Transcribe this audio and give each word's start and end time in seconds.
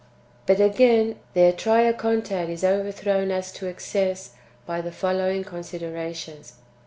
7. 0.47 0.47
But 0.47 0.59
again, 0.59 1.19
their 1.35 1.53
Triacontad 1.53 2.49
is 2.49 2.63
overthrown 2.63 3.29
as 3.29 3.51
to 3.51 3.67
excess 3.67 4.31
by 4.65 4.81
the 4.81 4.91
following 4.91 5.43
considerations. 5.43 6.53